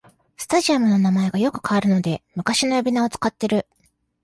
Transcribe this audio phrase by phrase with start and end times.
[0.35, 3.67] スタジアムの名前がよく変わるので昔の呼び名を使ってる